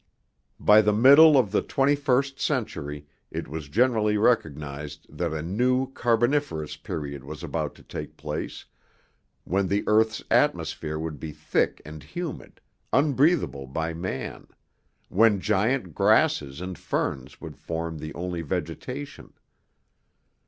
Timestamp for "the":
0.81-0.93, 1.51-1.61, 9.67-9.83, 17.99-18.11